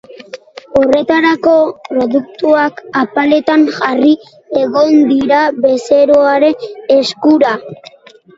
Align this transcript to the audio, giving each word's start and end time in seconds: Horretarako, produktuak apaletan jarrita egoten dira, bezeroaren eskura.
Horretarako, 0.77 1.51
produktuak 1.89 2.81
apaletan 3.01 3.67
jarrita 3.75 4.63
egoten 4.63 4.99
dira, 5.13 5.43
bezeroaren 5.67 6.69
eskura. 6.99 7.55